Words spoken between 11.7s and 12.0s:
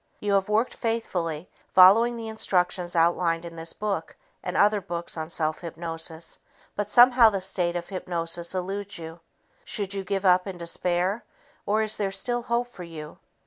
is